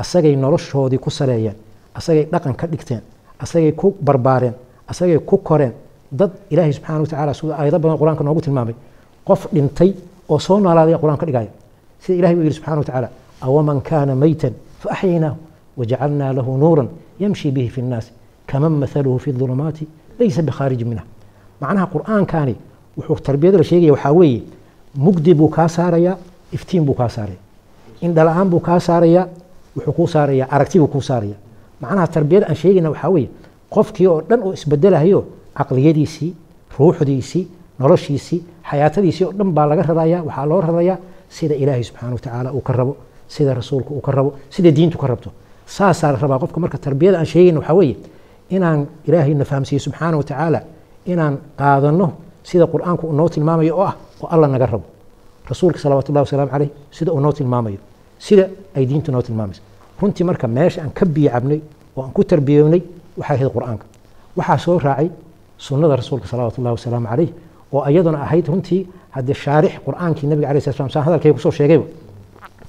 asagay 0.01 0.35
noloshoodii 0.35 0.97
ku 1.05 1.09
saleeyeen 1.17 1.55
asagay 2.00 2.24
dhaqan 2.33 2.55
ka 2.59 2.67
dhigteen 2.67 3.01
asagay 3.43 3.71
ku 3.81 3.88
barbaareen 4.07 4.53
asagay 4.91 5.19
ku 5.29 5.38
koreen 5.38 5.74
dad 6.12 6.31
ilaahay 6.50 6.74
subxaana 6.77 7.00
watacaala 7.03 7.33
sida 7.33 7.53
aayado 7.59 7.79
badan 7.83 7.97
qur'aanka 8.01 8.24
noogu 8.24 8.41
tilmaamay 8.41 8.75
qof 9.27 9.41
dhintay 9.55 9.91
oo 10.29 10.39
soo 10.39 10.59
noolaaday 10.59 10.95
qur'aan 11.03 11.17
ka 11.21 11.25
dhigaya 11.25 11.50
sida 12.03 12.15
ilahay 12.19 12.35
uu 12.35 12.43
yidhi 12.47 12.55
subxana 12.57 12.77
watacaala 12.83 13.09
awaman 13.47 13.81
kaana 13.89 14.13
maytan 14.24 14.53
fa 14.81 14.88
axyaynaahu 14.95 15.35
wajacalnaa 15.77 16.34
lahu 16.34 16.58
nuuran 16.58 16.88
yamshi 17.20 17.51
bihi 17.51 17.70
fi 17.70 17.82
nnaasi 17.82 18.12
kaman 18.48 18.72
mathaluhu 18.72 19.20
fi 19.20 19.32
dulumaati 19.32 19.88
laysa 20.20 20.41
bikhaarijin 20.41 20.88
minha 20.88 21.03
macnaha 21.62 21.86
qur'aankani 21.94 22.55
wuxuu 22.98 23.15
tarbiyada 23.27 23.58
la 23.58 23.63
sheegaya 23.63 23.91
waxaa 23.94 24.12
weeye 24.12 24.41
mugdi 24.96 25.34
buu 25.34 25.50
kaa 25.50 25.67
saarayaa 25.67 26.17
iftiin 26.53 26.84
buu 26.86 26.94
kaa 26.94 27.10
saaraya 27.10 27.39
indhala-aan 28.01 28.50
buu 28.50 28.60
kaa 28.60 28.79
saarayaa 28.79 29.27
wuxuu 29.75 29.94
kuu 29.94 30.08
saarayaa 30.08 30.48
aragti 30.51 30.79
buu 30.79 30.88
kuu 30.88 31.01
saaraya 31.01 31.36
macnaha 31.82 32.08
tarbiyada 32.08 32.46
aan 32.50 32.55
sheegayna 32.55 32.89
waxaa 32.89 33.10
weeye 33.15 33.29
qofkii 33.75 34.08
oo 34.08 34.22
dhan 34.29 34.39
oo 34.44 34.53
isbedelahayo 34.53 35.20
caqliyadiisii 35.58 36.32
ruuxdiisii 36.79 37.44
noloshiisii 37.79 38.39
xayaatadiisii 38.70 39.25
oo 39.27 39.32
dhan 39.38 39.51
baa 39.55 39.65
laga 39.72 39.82
rarayaa 39.91 40.22
waxaa 40.27 40.46
loo 40.51 40.62
rarayaa 40.62 40.98
sida 41.29 41.55
ilaahay 41.55 41.84
subxaana 41.84 42.13
wa 42.13 42.20
tacaala 42.20 42.50
uu 42.53 42.62
ka 42.62 42.74
rabo 42.74 42.94
sida 43.27 43.53
rasuulku 43.53 43.94
uu 43.98 44.01
ka 44.01 44.12
rabo 44.12 44.29
sida 44.50 44.72
diintu 44.72 44.98
ka 44.98 45.08
rabto 45.08 45.29
saasaa 45.65 46.12
la 46.12 46.17
rabaa 46.17 46.39
qofka 46.39 46.60
marka 46.60 46.77
tarbiyada 46.77 47.17
aan 47.19 47.25
sheegayna 47.25 47.60
waxaa 47.60 47.75
weeye 47.75 47.95
inaan 48.50 48.88
ilaahayna 49.07 49.45
fahamsiiyo 49.45 49.79
subxaana 49.79 50.17
wa 50.17 50.24
tacaala 50.24 50.62
inaan 51.05 51.38
qaadanno 51.57 52.13
sida 52.43 52.65
qur'aanku 52.67 53.07
uu 53.07 53.13
noo 53.13 53.29
tilmaamayo 53.29 53.77
oo 53.77 53.84
ah 53.84 53.95
oo 54.22 54.27
alla 54.27 54.48
naga 54.48 54.65
rabo. 54.65 54.84
Rasuulka 55.50 55.79
salawaatu 55.79 56.12
ullahi 56.12 56.25
wasalaamu 56.25 56.51
caleyh 56.51 56.69
sida 56.91 57.12
uu 57.13 57.19
noo 57.19 57.31
tilmaamayo 57.31 57.77
sida 58.19 58.50
ay 58.75 58.86
diintu 58.86 59.12
noo 59.12 59.22
tilmaamayso. 59.22 59.62
Runtii 60.01 60.24
marka 60.24 60.48
meesha 60.48 60.81
aan 60.81 60.91
ka 60.91 61.05
biyo 61.05 61.31
oo 61.95 62.03
aan 62.03 62.12
ku 62.12 62.24
tarbiyownay 62.24 62.81
waxay 63.17 63.36
ahayd 63.38 63.51
qur'aanka. 63.53 63.86
Waxaa 64.38 64.57
soo 64.57 64.79
raacay 64.79 65.10
sunnada 65.57 65.95
rasuulka 65.95 66.27
salawaatu 66.27 66.62
ullahi 66.62 66.75
wasalaamu 66.77 67.07
caleyh 67.07 67.29
oo 67.72 67.86
iyaduna 67.89 68.22
ahayd 68.22 68.48
runtii 68.48 68.88
haddee 69.12 69.34
shaarix 69.34 69.74
qur'aankii 69.86 70.27
nabiga 70.27 70.50
alay 70.50 70.62
slat 70.62 70.75
slam 70.75 71.05
hadalkay 71.05 71.34
ku 71.34 71.39
soo 71.39 71.51
sheegayba. 71.51 71.86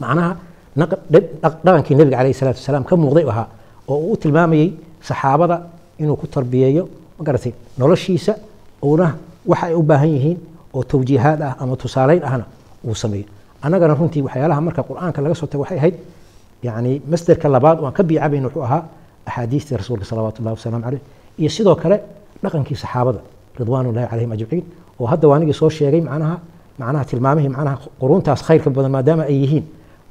Macnaha 0.00 0.36
dhaqankii 0.76 1.94
nabiga 2.00 2.18
alayh 2.20 2.34
salatu 2.40 2.58
wasalaam 2.60 2.84
ka 2.84 2.94
muuqday 2.96 3.24
u 3.24 3.30
ahaa 3.30 3.46
oo 3.88 3.96
uu 3.98 4.12
u 4.12 4.16
tilmaamayey 4.16 4.68
saxaabada 5.08 5.56
inuu 5.98 6.16
ku 6.16 6.26
tarbiyeeyo 6.26 6.84
ma 7.18 7.22
garatay 7.24 7.52
noloshiisa 7.78 8.32
uuna 8.82 9.06
waxa 9.46 9.66
ay 9.66 9.74
u 9.74 9.82
baahan 9.82 10.10
yihiin 10.16 10.38
oo 10.74 10.82
tawjiihaad 10.92 11.40
ah 11.42 11.52
ama 11.60 11.76
tusaaleyn 11.76 12.22
ahna 12.24 12.44
uu 12.84 12.94
sameeyo. 12.94 13.26
Annagana 13.62 13.94
runtii 13.94 14.22
waxyaalaha 14.26 14.60
marka 14.60 14.82
qur'aanka 14.82 15.18
laga 15.24 15.34
soo 15.34 15.46
tago 15.46 15.62
waxay 15.64 15.78
ahayd 15.78 15.94
yani 16.62 17.00
masderka 17.10 17.48
labaad 17.48 17.80
oo 17.80 17.86
aan 17.86 17.92
ka 17.98 18.02
biicabayn 18.02 18.44
wuxuu 18.44 18.62
ahaa 18.68 18.82
axaadiistii 19.26 19.76
rasuulka 19.80 20.04
salawaatu 20.04 20.38
ullahi 20.42 20.56
wasalaamu 20.58 20.84
caleyh 20.84 21.00
iyo 21.40 21.50
sidoo 21.56 21.74
kale 21.82 21.96
dhaqankii 22.42 22.76
saxaabada 22.82 23.20
ridwaan 23.58 23.86
ullahi 23.90 24.06
calayhim 24.10 24.32
ajmaciin 24.36 24.64
oo 25.00 25.06
hadda 25.12 25.28
waanigii 25.28 25.56
soo 25.60 25.70
sheegay 25.70 26.00
macnaha 26.08 26.36
macnaha 26.80 27.04
tilmaamihii 27.10 27.48
macnaha 27.56 27.76
quruuntaas 28.00 28.40
khayrka 28.48 28.70
badan 28.76 28.92
maadaama 28.96 29.22
ay 29.30 29.36
yihiin 29.42 29.64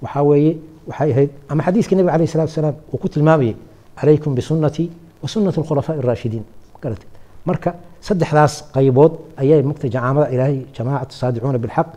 waxaa 0.04 0.24
weeye 0.30 0.52
waxay 0.90 1.10
ahayd 1.14 1.30
ama 1.52 1.62
xadiiskii 1.68 1.96
nabiga 2.00 2.14
alayh 2.18 2.28
salatu 2.34 2.50
wasalaam 2.54 2.75
uu 2.94 2.98
ku 3.04 3.08
tilmaamayey 3.14 3.56
calaykum 4.00 4.32
bisunnatii 4.38 4.88
wa 5.24 5.28
sunnati 5.34 5.58
alkhulafaa'i 5.62 6.00
araashidiin 6.04 6.44
garatay 6.84 7.08
marka 7.50 7.70
saddexdaas 8.08 8.54
qaybood 8.75 9.14
ayay 9.42 9.62
mugta 9.70 9.88
jacaamada 9.96 10.28
ilaahay 10.36 10.58
jamaacatu 10.78 11.14
saadicuuna 11.22 11.58
bilxaq 11.64 11.88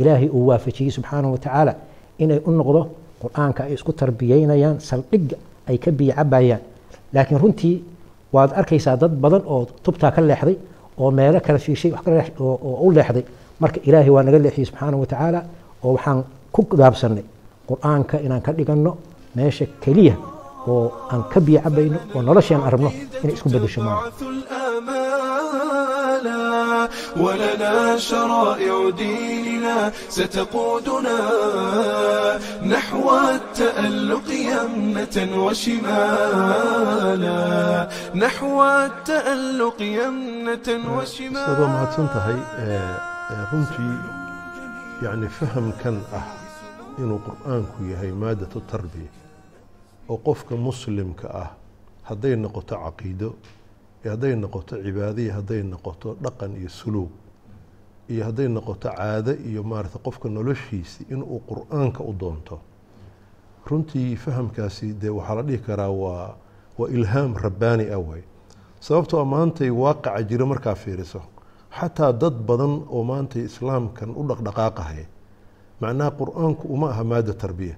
ilaahay 0.00 0.28
uu 0.36 0.46
waafajiyey 0.50 0.90
subxaanahu 0.96 1.32
wa 1.36 1.38
tacaala 1.44 1.72
inay 2.24 2.38
u 2.48 2.50
noqdo 2.60 2.80
qur'aanka 3.22 3.60
ay 3.66 3.72
isku 3.78 3.92
tarbiyeynayaan 4.00 4.76
saldhigga 4.88 5.36
ay 5.70 5.76
ka 5.84 5.90
biyo 5.98 6.12
cabayaan 6.18 6.62
laakiin 7.14 7.40
runtii 7.44 7.74
waad 8.34 8.50
arkaysaa 8.60 8.96
dad 9.02 9.12
badan 9.24 9.42
oo 9.52 9.60
tubtaa 9.84 10.10
ka 10.16 10.20
leexday 10.30 10.56
oo 11.00 11.10
meelo 11.18 11.40
kala 11.46 11.58
fiishay 11.58 11.90
oo 12.40 12.74
u 12.86 12.90
leexday. 12.96 13.24
Marka 13.62 13.78
ilaahay 13.88 14.10
waa 14.16 14.22
naga 14.26 14.38
leexiyey 14.44 14.66
subxaanahu 14.70 15.00
wa 15.04 15.08
tacaala 15.12 15.40
oo 15.84 15.92
waxaan 15.96 16.18
ku 16.54 16.60
gaabsannay 16.80 17.24
qur'aanka 17.68 18.16
inaan 18.26 18.42
ka 18.46 18.52
dhiganno 18.58 18.92
meesha 19.36 19.64
keliya 19.82 20.14
oo 20.72 20.86
aan 21.12 21.22
ka 21.32 21.38
biyo 21.46 21.58
cabayno 21.64 21.98
oo 22.14 22.22
nolosha 22.28 22.52
aan 22.56 22.64
aragno 22.68 22.90
inay 23.22 23.34
isku 23.36 23.48
bedesho 23.54 23.80
ولنا 27.16 27.98
شرائع 27.98 28.90
ديننا 28.90 29.92
ستقودنا 30.08 31.18
نحو 32.62 33.04
التألق 33.34 34.28
يمنة 34.30 35.16
وشمالا. 35.44 37.42
نحو 38.14 38.64
التألق 38.64 39.78
يمنة 39.82 40.68
وشمالا. 40.96 41.66
ما 41.66 41.84
inuu 47.02 47.18
qur'aanku 47.26 47.78
yahay 47.92 48.12
maadatu 48.22 48.60
tarbiya 48.70 49.10
oo 50.08 50.16
qofka 50.26 50.56
muslimka 50.56 51.26
ah 51.42 51.50
hadday 52.08 52.34
noqoto 52.36 52.74
caqiido 52.84 53.28
iyo 54.02 54.10
hadday 54.14 54.34
noqoto 54.42 54.74
cibaadaiyo 54.84 55.32
hadday 55.38 55.62
noqoto 55.72 56.08
dhaqan 56.24 56.52
iyo 56.60 56.68
suluug 56.68 57.10
iyo 58.12 58.22
hadday 58.28 58.48
noqoto 58.48 58.88
caado 58.96 59.32
iyo 59.50 59.62
maarata 59.70 59.98
qofka 60.06 60.28
noloshiisi 60.28 61.00
inuu 61.12 61.40
qur'aanka 61.48 62.00
u 62.02 62.12
doonto. 62.20 62.56
Runtii 63.68 64.16
fahamkaasi 64.16 64.86
dee 65.00 65.10
waxaa 65.18 65.34
la 65.38 65.42
dhihi 65.42 65.58
karaa 65.66 65.90
waa 66.02 66.34
waa 66.78 66.88
ilhaam 66.88 67.34
rabbaani 67.36 67.84
ah 67.92 67.98
way. 68.08 68.22
Sababtoo 68.80 69.24
maantay 69.24 69.70
waaqaca 69.70 70.22
jira 70.28 70.46
markaa 70.46 70.74
fiiriso. 70.74 71.20
Xataa 71.78 72.12
dad 72.12 72.34
badan 72.48 72.74
oo 72.88 73.02
maantay 73.04 73.42
islaamkan 73.44 74.10
u 74.16 74.22
dhaqdhaqaaqahay 74.28 75.04
macnaha 75.80 76.10
qur'aanku 76.10 76.64
uma 76.74 76.90
aha 76.90 77.04
maada 77.04 77.32
tarbiya 77.34 77.76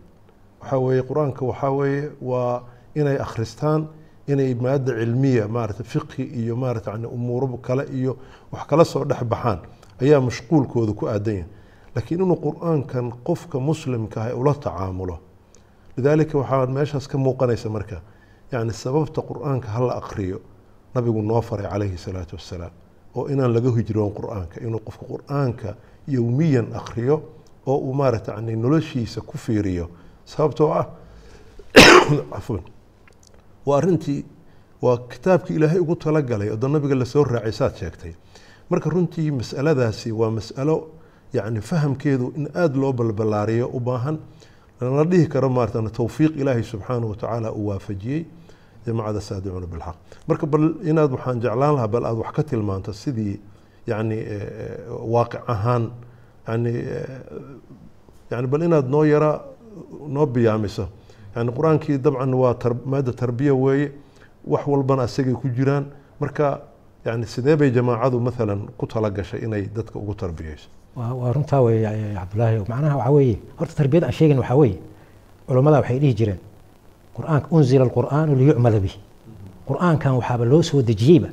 waxaa 0.61 0.78
weeye 0.78 1.02
qur'aanka 1.02 1.42
waxaa 1.50 1.71
weeye 1.71 2.11
waa 2.23 2.62
inay 2.95 3.16
akhristaan 3.26 3.87
inay 4.26 4.54
maada 4.54 4.92
cilmiya 5.00 5.49
maarata 5.49 5.85
fiqhi 5.85 6.23
iyo 6.23 6.57
maarata 6.57 6.90
yani 6.90 7.07
umuuro 7.07 7.57
kale 7.66 7.85
iyo 7.92 8.16
wax 8.52 8.66
kala 8.66 8.85
soo 8.85 9.04
dhex 9.04 9.23
baxaan 9.25 9.59
ayaa 10.02 10.21
mashquulkooda 10.21 10.92
ku 10.92 11.07
aadan 11.09 11.35
yahay. 11.35 11.49
Laakiin 11.95 12.21
inuu 12.21 12.37
qur'aankan 12.47 13.12
qofka 13.26 13.59
muslimka 13.61 14.23
ah 14.23 14.35
ula 14.37 14.54
tacaamulo 14.54 15.19
lidaalika 15.97 16.38
waxaa 16.38 16.66
meeshaas 16.66 17.09
ka 17.09 17.19
muuqanaysa 17.19 17.69
marka 17.69 18.00
yani 18.52 18.73
sababta 18.73 19.21
qur'aanka 19.23 19.69
hala 19.69 19.95
akriyo 20.00 20.40
nabigu 20.95 21.23
noo 21.23 21.40
faray 21.42 21.66
calayhi 21.71 21.99
salaatu 21.99 22.37
wassalaam 22.37 22.71
oo 23.16 23.26
inaan 23.28 23.52
laga 23.54 23.71
hijroon 23.76 24.12
qur'aanka 24.19 24.61
inuu 24.66 24.80
qofka 24.87 25.04
qur'aanka 25.12 25.75
yowmiyan 26.09 26.66
akriyo 26.80 27.23
oo 27.66 27.76
uu 27.76 27.94
maarata 27.94 28.40
noloshiisa 28.40 29.20
ku 29.20 29.38
fiiriyo. 29.38 29.90
Sababtoo 30.24 30.72
ah 30.72 30.86
cafwan 32.32 32.62
waa 33.66 33.78
arrintii 33.78 34.24
waa 34.82 34.96
kitaabkii 34.96 35.54
ilaahay 35.54 35.78
ugu 35.78 35.96
talagalay 35.96 36.50
oo 36.50 36.68
nabiga 36.68 36.94
la 36.94 37.04
soo 37.04 37.24
raacay 37.24 37.52
saad 37.52 37.76
sheegtay. 37.76 38.12
Marka 38.70 38.90
runtii 38.90 39.30
masaladaasi 39.30 40.12
waa 40.12 40.30
masalo 40.30 41.00
yani 41.32 41.60
fahamkeedu 41.60 42.32
in 42.36 42.48
aada 42.54 42.78
loo 42.78 42.92
balbalaariyo 42.92 43.70
u 43.72 43.80
baahan 43.80 44.18
lana 44.80 45.04
dhihi 45.04 45.26
karo 45.28 45.48
maarata 45.48 45.82
towfiiq 45.90 46.36
ilaahay 46.36 46.62
subxaanahu 46.62 47.10
watacaala 47.10 47.52
uu 47.52 47.66
waafajiyey 47.66 48.24
jamacada 48.86 49.20
saadicuuna 49.20 49.66
bilxaq 49.66 49.96
marka 50.26 50.46
bal 50.46 50.74
inaad 50.82 51.12
waxaan 51.12 51.40
jeclaan 51.40 51.74
lahaa 51.74 51.88
bal 51.88 52.04
aad 52.04 52.18
wax 52.18 52.32
ka 52.32 52.42
tilmaanto 52.42 52.92
sidii 52.92 53.40
yani 53.86 54.24
waaqic 54.88 55.42
ahaan 55.46 55.90
yani 56.49 56.73
yani 58.30 58.47
bal 58.47 58.62
inaad 58.62 58.88
noo 58.88 59.04
yara 59.04 59.40
noo 60.09 60.26
biyaamiso. 60.26 60.88
Yani 61.37 61.50
qur'aankii 61.52 61.99
dabcan 61.99 62.35
waa 62.35 62.54
maada 62.85 63.12
tarbiya 63.12 63.54
weeye 63.54 63.92
wax 64.47 64.66
walbana 64.66 65.02
asagay 65.02 65.35
ku 65.35 65.49
jiraan. 65.49 65.85
Marka 66.20 66.62
yani 67.04 67.26
sidee 67.26 67.56
bay 67.56 67.70
jamaacadu 67.70 68.20
maalan 68.20 68.68
ku 68.78 68.87
talagashay 68.87 69.40
inay 69.44 69.68
dadka 69.75 69.99
ugu 69.99 70.14
tarbiyeyso 70.14 70.68
waa 70.97 71.32
runtaa 71.32 71.62
eh, 71.73 72.14
cabdulaahi. 72.14 72.59
Macnaha 72.68 72.97
waxaa 72.97 73.12
weeye 73.12 73.38
horta 73.59 73.75
tarbiyada 73.75 74.06
aan 74.06 74.12
sheegin 74.12 74.38
waxaa 74.38 74.56
weeye 74.56 74.78
culammada 75.47 75.76
waxay 75.80 75.99
dhihi 75.99 76.14
jireen 76.14 76.40
qur'aanka 77.16 77.47
unzila 77.50 77.85
alqur'aanu 77.85 78.35
liyucmala 78.40 78.80
bih 78.80 78.94
qur'aankan 79.68 80.12
waxaaba 80.18 80.44
loo 80.44 80.62
soo 80.62 80.82
dejiyeyba 80.82 81.28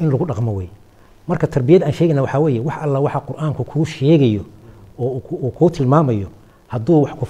in 0.00 0.10
lagu 0.10 0.24
dhaqmo 0.26 0.52
weeye 0.58 0.70
marka 1.28 1.46
tarbiyada 1.46 1.84
aan 1.86 1.92
sheegina 1.92 2.22
waxaa 2.22 2.40
weeye 2.44 2.60
wax 2.60 2.76
alla 2.84 2.98
waxa 3.06 3.20
qur'aanku 3.28 3.62
kuu 3.70 3.84
sheegayo 3.84 4.42
oo 4.98 5.08
uu 5.16 5.20
ku- 5.26 5.38
uu 5.44 5.50
kuu 5.58 5.70
tilmaamayo 5.70 6.28
hadduu 6.72 7.02
wax 7.02 7.12
ku 7.20 7.26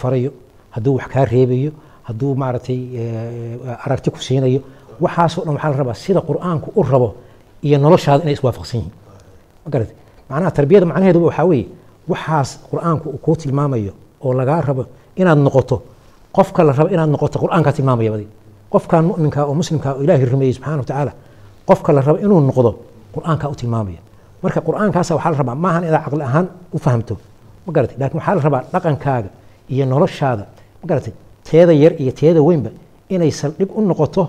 hadduu 0.74 0.94
wax 0.98 1.06
kaa 1.12 1.24
reebayo 1.24 1.70
hadduu 2.08 2.34
maaragtay 2.34 2.80
eh, 3.00 3.84
aragti 3.84 4.10
ku 4.10 4.18
siinayo 4.26 4.60
waxaasoo 5.00 5.42
dhan 5.44 5.54
waxaa 5.54 5.70
la 5.70 5.76
rabaa 5.76 5.94
sida 5.94 6.20
qur'aanku 6.20 6.68
u 6.76 6.82
rabo 6.82 7.14
iyo 7.62 7.78
noloshaada 7.78 8.22
inay 8.24 8.34
iswaafaqsan 8.38 8.78
yihiin. 8.80 8.92
Ma 9.64 9.68
garatay 9.72 9.94
macnaha 10.30 10.50
tarbiyada 10.58 10.86
macnaheedu 10.86 11.24
waxaa 11.28 11.44
weeye 11.50 11.66
waxaas 12.08 12.48
qur'aanku 12.70 13.06
uu 13.14 13.18
kuu 13.24 13.36
tilmaamayo 13.36 13.92
oo 14.24 14.32
lagaa 14.34 14.60
rabo 14.60 14.84
inaad 15.16 15.38
noqoto 15.38 15.76
qofka 16.36 16.64
la 16.64 16.72
rabo 16.72 16.88
inaad 16.94 17.10
noqoto 17.14 17.36
qur'aankaa 17.38 17.72
tilmaamaya 17.72 18.10
badi. 18.14 18.26
Qofkan 18.72 19.02
muminka 19.04 19.40
oo 19.48 19.54
muslimka 19.54 19.88
oo 19.94 20.02
ilaahay 20.04 20.24
rumeeyey 20.24 20.52
subxana 20.54 20.76
wa 20.76 20.84
tacaala 20.84 21.12
qofka 21.68 21.92
la 21.92 22.00
rabo 22.00 22.18
inuu 22.24 22.40
noqdo 22.40 22.70
qur'aankaa 23.14 23.48
u 23.50 23.54
tilmaamaya. 23.54 24.00
Marka 24.42 24.60
qur'aankaasa 24.60 25.14
waxaa 25.16 25.32
rabaa 25.42 25.54
maahan 25.64 25.84
inaad 25.84 26.04
caqli 26.04 26.22
ahaan 26.22 26.46
u 26.72 26.78
fahamto. 26.78 27.14
Ma 27.66 27.70
garatay 27.72 27.96
laakiin 28.00 28.18
waxaa 28.20 28.34
la 28.34 28.42
rabaa 28.46 28.62
dhaqankaaga 28.72 29.28
iyo 29.72 29.84
noloshaada 29.86 30.44
ma 30.82 30.86
garatay 30.90 31.12
teeda 31.50 31.72
yar 31.72 31.92
iyo 32.02 32.12
teeda 32.20 32.40
weynba 32.42 32.70
inay 33.08 33.30
saldhig 33.30 33.70
u 33.76 33.80
noqoto 33.90 34.22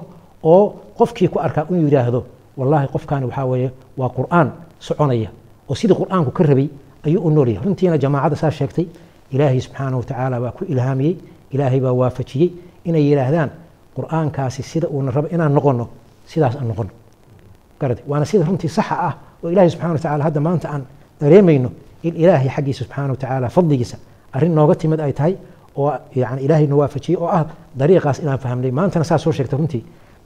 oo 0.44 0.64
qofkii 0.98 1.28
ku 1.28 1.40
arkaa 1.40 1.66
inuu 1.70 1.84
yidhaahdo 1.88 2.20
wallaahi 2.58 2.88
qofkaani 2.94 3.26
waxaa 3.30 3.46
weeye 3.52 3.70
waa 3.98 4.10
qur'aan 4.18 4.48
soconaya. 4.80 5.30
Oo 5.70 5.76
sidii 5.76 5.96
qur'aanku 6.02 6.32
ka 6.32 6.44
rabay 6.44 6.68
ayuu 7.06 7.22
u 7.28 7.30
noolyahay. 7.30 7.64
Runtiina 7.66 7.98
jamaacadda 7.98 8.36
saa 8.36 8.52
sheegtay 8.52 8.86
ilaahay 9.32 9.60
subxaana 9.62 9.98
wa 9.98 10.04
tacaala 10.04 10.40
baa 10.44 10.52
ku 10.52 10.66
ilhaamiyey 10.74 11.16
ilaahay 11.52 11.80
baa 11.80 11.94
waafajiyey 12.02 12.50
inay 12.86 13.04
yidhaahdaan 13.10 13.50
qur'aankaasi 13.98 14.64
sida 14.64 14.88
uuna 14.88 15.12
rabo 15.12 15.28
inaan 15.36 15.54
noqono 15.58 15.86
sidaas 16.32 16.56
aan 16.56 16.68
noqono 16.68 16.90
garad 17.82 18.00
waana 18.08 18.26
sida 18.26 18.46
runtii 18.46 18.70
saxa 18.78 18.96
ah 19.08 19.14
oo 19.44 19.50
ilaahay 19.54 19.70
subxana 19.74 19.94
wa 19.94 20.00
tacala 20.00 20.24
hadda 20.28 20.40
maanta 20.48 20.68
aan 20.74 20.84
dareemayno 21.22 21.70
in 22.04 22.14
ilaahay 22.24 22.50
xaggiisa 22.56 22.80
subxaana 22.84 23.12
wa 23.14 23.18
tacaala 23.24 23.48
fadligiisa 23.50 23.98
arrin 24.36 24.54
nooga 24.58 24.76
timid 24.76 25.00
ay 25.00 25.14
tahay 25.14 25.36
oo 25.78 25.92
yani 26.16 26.42
ilaahay 26.46 26.68
na 26.68 26.76
waafajiyey 26.76 27.18
oo 27.22 27.28
ah 27.28 27.46
dariiqaas 27.80 28.20
inaan 28.24 28.38
fahamnay. 28.44 28.72
Maantana 28.72 29.06
saa 29.06 29.18
soo 29.18 29.32
sheegtay 29.32 29.58
runtii 29.60 29.84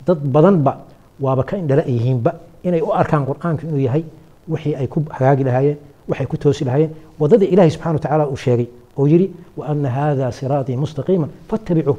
dad 0.07 0.19
badanba 0.35 0.73
waaba 1.19 1.43
ka 1.43 1.57
indhala 1.57 1.83
yihiinba 1.85 2.31
inay 2.63 2.81
u 2.81 2.91
arkaan 3.01 3.25
qur'aanku 3.29 3.61
inuu 3.67 3.79
yahay 3.87 4.03
wixii 4.47 4.75
ay 4.75 4.87
ku 4.87 4.99
hagaagi 5.17 5.43
lahaayeen 5.43 5.77
waxay 6.09 6.25
ku 6.31 6.37
toosi 6.37 6.65
lahaayeen. 6.65 6.91
Wadadii 7.19 7.49
ilaahay 7.53 7.71
subxana 7.71 7.93
wa 7.93 7.99
tacaala 7.99 8.27
uu 8.27 8.35
sheegay 8.45 8.67
oo 8.97 9.05
yidhi 9.07 9.27
wa 9.57 9.67
ana 9.67 9.89
hada 9.89 10.31
siraatii 10.31 10.77
mustaqiima 10.83 11.27
fattabicuuh 11.49 11.97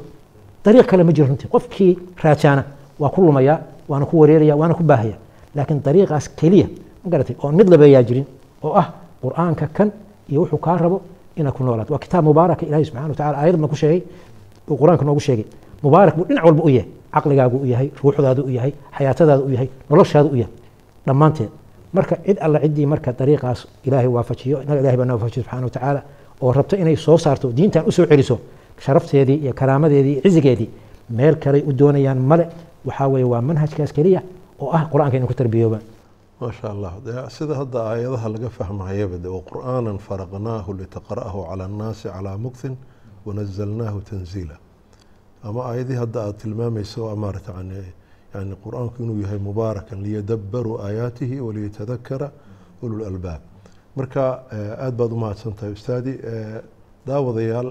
dariiq 0.65 0.85
kale 0.85 1.03
ma 1.03 1.11
jiro 1.13 1.27
runtii. 1.27 1.47
Qofkii 1.53 1.91
raajaana 2.23 2.63
waa 2.99 3.09
ku 3.09 3.21
lumaya 3.21 3.59
waana 3.89 4.05
ku 4.05 4.19
wareeraya 4.19 4.55
waana 4.55 4.73
ku 4.73 4.83
baahaya 4.83 5.15
laakiin 5.55 5.79
dariiqaas 5.85 6.25
keliya 6.39 6.67
ma 7.03 7.07
garatay 7.11 7.35
oon 7.43 7.55
mid 7.59 7.67
labeeyaa 7.73 8.03
jirin 8.07 8.25
oo 8.63 8.73
ah 8.81 8.87
qur'aanka 9.23 9.65
kan 9.77 9.89
iyo 10.31 10.39
wuxuu 10.41 10.57
kaa 10.65 10.77
rabo 10.77 10.97
inaad 11.39 11.53
ku 11.57 11.63
noolaato 11.63 11.91
waa 11.93 11.99
kitaab 12.05 12.23
mubaaraka 12.29 12.63
ilahi 12.65 12.85
subxana 12.85 13.07
wa 13.07 13.15
tacala 13.15 13.37
aayad 13.41 13.57
ma 13.63 13.67
ku 13.67 13.75
sheegay? 13.75 14.01
Uu 14.69 14.77
qur'aanka 14.81 15.03
noogu 15.05 15.19
sheegay. 15.19 15.45
Mubaarak 15.83 16.15
buu 16.17 16.25
dhinac 16.25 16.43
walba 16.45 16.63
u 16.63 16.69
yahay. 16.69 16.87
Caqligaagu 17.13 17.57
u 17.63 17.65
yahay 17.65 17.87
ruuxdaadu 18.03 18.41
u 18.43 18.49
yahay 18.57 18.71
xayaatadaadu 18.97 19.43
u 19.47 19.49
yahay 19.55 19.67
noloshaadu 19.89 20.29
u 20.29 20.35
yahay. 20.41 20.53
Dhammaanteed 21.07 21.49
marka 21.93 22.15
cid 22.25 22.37
alla 22.45 22.59
ciddii 22.63 22.85
marka 22.93 23.11
dariiqaas 23.19 23.59
ilaahay 23.87 24.07
waafajiyo 24.15 24.57
inaga 24.63 24.79
ilahay 24.81 24.97
baa 24.99 25.05
na 25.09 25.13
waafajiyo 25.15 25.43
subxana 25.43 25.65
wa 25.67 25.69
tacaala 25.75 26.01
oo 26.41 26.51
rabto 26.57 26.75
inay 26.81 26.95
soo 27.05 27.17
saarto 27.17 27.47
diintan 27.57 27.83
u 27.87 27.91
soo 27.91 28.05
celiso 28.11 28.35
sharafteedii 28.85 29.37
iyo 29.43 29.53
karaamadeedii 29.53 30.11
iyo 30.13 30.21
cizigeedii 30.25 30.69
meel 31.17 31.35
kaley 31.43 31.61
u 31.67 31.71
doonayaan 31.79 32.17
male 32.31 32.45
waxaa 32.87 33.07
weeye 33.07 33.25
waa 33.33 33.41
manhajkaas 33.41 33.91
keliya 33.97 34.21
oo 34.59 34.71
ah 34.71 34.83
qur'aanka 34.91 35.17
inuu 35.17 35.27
ku 35.27 35.33
tarbiyooba. 35.33 35.79
Maasha 36.39 36.69
allah 36.69 36.93
sida 37.29 37.55
hadda 37.55 37.79
aayadaha 37.91 38.29
laga 38.29 38.49
fahmayaba 38.49 39.17
de 39.17 39.29
waqur'aanan 39.29 39.97
faraqnaahu 40.07 40.77
litaqra'ahu 40.79 41.47
cala 41.49 41.65
annaasi 41.65 42.09
calaa 42.09 42.37
muktin 42.37 42.77
wanazalnaahu 43.25 44.01
tanziila. 44.01 44.57
Ama 45.43 45.59
aayadii 45.69 45.95
hadda 46.03 46.19
aada 46.21 46.33
tilmaamayso 46.33 47.15
maarata 47.15 47.53
yani 48.35 48.55
qur'aanku 48.63 49.03
inuu 49.03 49.21
yahay 49.23 49.39
mubaarakan 49.39 50.03
liyadabbaruu 50.03 50.77
aayaatihi 50.85 51.39
waliyatadakara 51.39 52.31
ulul 52.81 53.05
albaab. 53.05 53.41
Marka 53.95 54.43
eh, 54.51 54.83
aada 54.83 54.91
baad 54.91 55.11
u 55.11 55.15
mahadsantahay 55.15 55.71
ustaadi 55.71 56.13
eh, 56.31 56.61
daawadayaal 57.07 57.69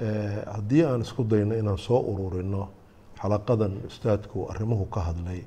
eh, 0.00 0.42
haddii 0.54 0.84
aan 0.84 1.00
isku 1.06 1.24
dayno 1.24 1.54
inaan 1.54 1.78
soo 1.78 2.00
ururino 2.12 2.68
xalaqadan 3.20 3.78
ustaadku 3.86 4.48
arrimuhu 4.50 4.90
ka 4.90 5.00
hadlay 5.00 5.44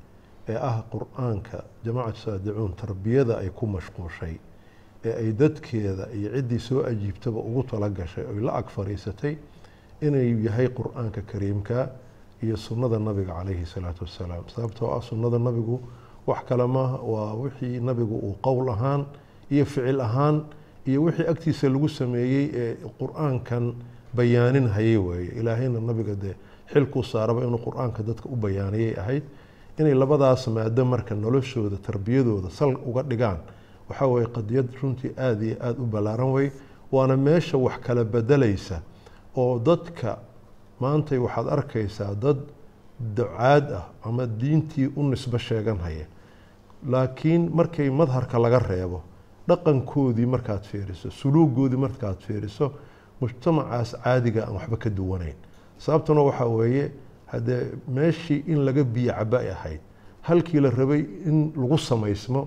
ee 0.49 0.55
ah 0.69 0.83
qur'aanka 0.93 1.63
jamacat 1.85 2.15
saadicuun 2.17 2.73
tarbiyada 2.75 3.37
ay 3.41 3.49
ku 3.49 3.65
mashquushay 3.67 4.35
ee 5.05 5.13
ay 5.21 5.31
dadkeeda 5.33 6.07
iyo 6.13 6.29
ciddii 6.35 6.59
soo 6.59 6.83
ajiibtaba 6.83 7.39
ugu 7.39 7.63
tala 7.63 7.89
gashay 7.89 8.25
oy 8.25 8.39
la 8.41 8.51
ag 8.61 8.67
fariisatay 8.69 9.37
inay 10.01 10.27
yahay 10.45 10.67
qur'aanka 10.69 11.21
kariimka 11.31 11.89
iyo 12.43 12.57
sunnada 12.57 12.99
nabiga 12.99 13.33
calayhi 13.33 13.65
salaatu 13.65 14.03
wassalaam. 14.05 14.43
Sababtoo 14.55 14.91
ah 14.97 15.01
sunnada 15.01 15.39
nabigu 15.39 15.79
wax 16.27 16.43
kale 16.49 16.67
maaha 16.67 16.97
waa 17.01 17.33
wixii 17.33 17.79
nabigu 17.79 18.15
uu 18.15 18.35
qowl 18.41 18.69
ahaan 18.69 19.05
iyo 19.51 19.65
ficil 19.65 20.01
ahaan 20.01 20.43
iyo 20.85 21.03
wixii 21.03 21.25
agtiisa 21.27 21.69
lagu 21.69 21.89
sameeyey 21.89 22.45
ee 22.53 22.75
qur'aankan 22.99 23.73
bayaanin 24.13 24.67
hayay 24.69 24.97
weeye 24.97 25.31
ilaahayna 25.39 25.79
nabiga 25.79 26.15
dee 26.15 26.35
xilkuu 26.73 27.03
saaraba 27.03 27.41
inuu 27.47 27.57
qur'aanka 27.65 28.03
dadka 28.03 28.29
u 28.29 28.35
bayaaniyay 28.35 28.93
ahayd 28.99 29.23
inay 29.79 29.93
labadaas 29.93 30.47
maado 30.47 30.85
marka 30.85 31.15
noloshooda 31.15 31.77
tarbiyadooda 31.77 32.49
sal 32.49 32.75
uga 32.85 33.03
dhigaan 33.03 33.39
waxaa 33.89 34.07
weeye 34.07 34.27
qadiyad 34.27 34.67
runtii 34.81 35.11
aada 35.17 35.45
iyo 35.45 35.57
aada 35.61 35.79
u 35.81 35.85
ballaaran 35.85 36.31
wey 36.31 36.51
waana 36.91 37.17
meesha 37.17 37.57
wax 37.57 37.79
kala 37.85 38.03
bedelaysa 38.03 38.81
oo 39.35 39.59
dadka 39.59 40.17
maantay 40.79 41.17
waxaad 41.17 41.47
arkaysaa 41.49 42.15
dad 42.15 42.37
ducaad 43.15 43.71
ah 43.71 43.85
ama 44.03 44.25
diintii 44.25 44.87
u 44.95 45.03
nisbo 45.03 45.37
sheegan 45.37 45.77
haya 45.77 46.05
laakiin 46.89 47.49
markay 47.53 47.89
madharka 47.89 48.39
laga 48.39 48.59
reebo 48.59 49.01
dhaqankoodii 49.47 50.25
markaad 50.25 50.63
fiiriso 50.63 51.09
suluugoodii 51.11 51.77
markaad 51.77 52.17
fiiriso 52.27 52.71
mujtamacaas 53.21 53.95
caadiga 54.03 54.43
aan 54.47 54.53
waxba 54.55 54.77
ka 54.77 54.89
duwanayn. 54.89 55.35
Sababtuna 55.77 56.21
waxaa 56.21 56.45
weeye 56.47 56.91
haddee 57.32 57.62
meeshii 57.96 58.44
in 58.52 58.58
laga 58.66 58.82
biyo 58.84 59.12
caba 59.18 59.38
ay 59.38 59.50
ahayd 59.56 59.80
halkii 60.28 60.60
la 60.60 60.70
rabay 60.70 61.00
in 61.28 61.36
lagu 61.56 61.78
samaysmo 61.78 62.42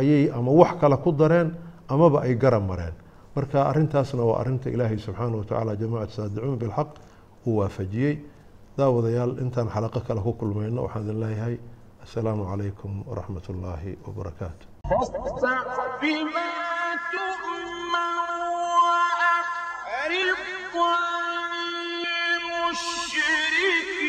ayay 0.00 0.30
ama 0.38 0.50
wax 0.60 0.72
kale 0.80 0.96
ku 1.04 1.10
dareen 1.12 1.48
amaba 1.88 2.18
ay 2.26 2.34
garab 2.42 2.62
mareen 2.70 2.94
marka 3.36 3.58
arintaasna 3.70 4.22
waa 4.28 4.38
arinta 4.42 4.70
ilaahay 4.70 4.98
subxaana 5.06 5.36
wa 5.40 5.44
tacaala 5.44 5.76
jamacat 5.82 6.10
saadicuun 6.16 6.58
bilxaq 6.62 6.88
uu 7.46 7.56
waafajiyey 7.60 8.14
daawadayaal 8.78 9.32
intaan 9.44 9.68
xalaqo 9.74 10.00
kale 10.08 10.20
ku 10.26 10.32
kulmayno 10.40 10.80
waxaan 10.86 11.04
idin 11.04 11.18
leeyahay 11.24 11.56
assalaamu 12.04 12.42
calaykum 12.50 12.92
waraxmat 13.10 13.44
ullaahi 13.52 13.90
wabarakaatu 14.06 14.64
فاصدع 14.88 15.58
بما 16.02 16.48
تؤمر 17.12 18.30
وأعرض 18.78 20.74
عن 20.96 21.52
المشركين 22.78 24.01